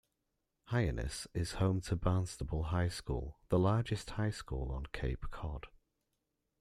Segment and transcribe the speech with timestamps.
[0.69, 5.67] Hyannis is home to Barnstable High School, the largest high school on Cape Cod.